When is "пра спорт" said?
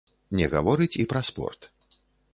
1.11-1.71